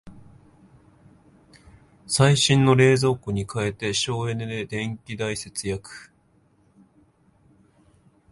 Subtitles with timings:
[2.07, 6.09] 最新の冷蔵庫に替えて省エネで電気代節約